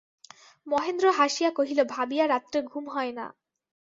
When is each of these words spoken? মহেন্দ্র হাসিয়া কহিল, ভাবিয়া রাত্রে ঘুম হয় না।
মহেন্দ্র 0.67 1.05
হাসিয়া 1.11 1.51
কহিল, 1.51 1.79
ভাবিয়া 1.85 2.25
রাত্রে 2.27 2.59
ঘুম 2.63 2.85
হয় 2.89 3.13
না। 3.13 3.25